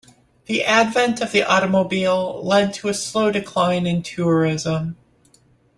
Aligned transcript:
The 0.47 0.63
advent 0.63 1.21
of 1.21 1.31
the 1.31 1.43
automobile 1.43 2.43
led 2.43 2.73
to 2.73 2.87
a 2.87 2.93
slow 2.95 3.29
decline 3.31 3.85
in 3.85 4.01
tourism. 4.01 4.97